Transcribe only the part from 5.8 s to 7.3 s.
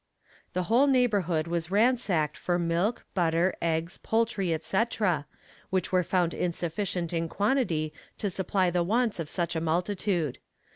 were found insufficient in